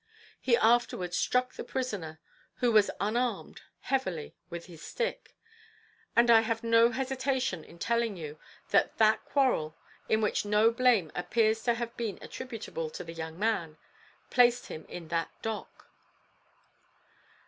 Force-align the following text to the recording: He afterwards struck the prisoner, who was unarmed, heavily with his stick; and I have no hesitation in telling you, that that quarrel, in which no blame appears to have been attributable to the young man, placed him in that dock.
He 0.41 0.57
afterwards 0.57 1.15
struck 1.15 1.53
the 1.53 1.63
prisoner, 1.63 2.19
who 2.55 2.71
was 2.71 2.89
unarmed, 2.99 3.61
heavily 3.81 4.33
with 4.49 4.65
his 4.65 4.81
stick; 4.81 5.35
and 6.15 6.31
I 6.31 6.39
have 6.41 6.63
no 6.63 6.89
hesitation 6.89 7.63
in 7.63 7.77
telling 7.77 8.17
you, 8.17 8.39
that 8.71 8.97
that 8.97 9.23
quarrel, 9.25 9.75
in 10.09 10.19
which 10.19 10.43
no 10.43 10.71
blame 10.71 11.11
appears 11.13 11.61
to 11.65 11.75
have 11.75 11.95
been 11.97 12.17
attributable 12.19 12.89
to 12.89 13.03
the 13.03 13.13
young 13.13 13.37
man, 13.37 13.77
placed 14.31 14.69
him 14.69 14.87
in 14.89 15.09
that 15.09 15.29
dock. 15.43 15.85